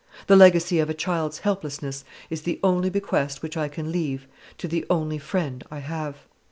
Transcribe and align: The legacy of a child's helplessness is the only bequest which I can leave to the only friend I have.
The 0.25 0.35
legacy 0.35 0.79
of 0.79 0.89
a 0.89 0.95
child's 0.95 1.41
helplessness 1.41 2.03
is 2.31 2.41
the 2.41 2.59
only 2.63 2.89
bequest 2.89 3.43
which 3.43 3.55
I 3.55 3.67
can 3.67 3.91
leave 3.91 4.25
to 4.57 4.67
the 4.67 4.83
only 4.89 5.19
friend 5.19 5.63
I 5.69 5.77
have. 5.77 6.25